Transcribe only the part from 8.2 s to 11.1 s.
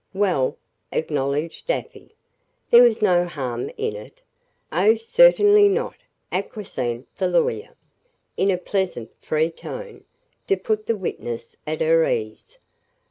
in a pleasant, free tone, to put the